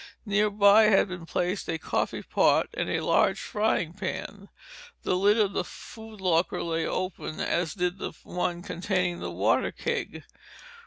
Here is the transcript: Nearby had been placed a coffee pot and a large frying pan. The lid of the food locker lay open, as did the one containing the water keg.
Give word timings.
Nearby 0.25 0.85
had 0.85 1.09
been 1.09 1.27
placed 1.27 1.69
a 1.69 1.77
coffee 1.77 2.23
pot 2.23 2.67
and 2.73 2.89
a 2.89 3.01
large 3.01 3.39
frying 3.39 3.93
pan. 3.93 4.49
The 5.03 5.15
lid 5.15 5.37
of 5.37 5.53
the 5.53 5.63
food 5.63 6.19
locker 6.19 6.63
lay 6.63 6.87
open, 6.87 7.39
as 7.39 7.75
did 7.75 7.99
the 7.99 8.13
one 8.23 8.63
containing 8.63 9.19
the 9.19 9.29
water 9.29 9.71
keg. 9.71 10.23